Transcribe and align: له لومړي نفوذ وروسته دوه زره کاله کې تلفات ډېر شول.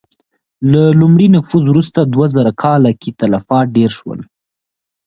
له 0.71 0.83
لومړي 0.99 1.27
نفوذ 1.35 1.63
وروسته 1.67 1.99
دوه 2.13 2.25
زره 2.35 2.51
کاله 2.63 2.91
کې 3.01 3.15
تلفات 3.21 3.65
ډېر 3.77 3.89
شول. 3.97 4.19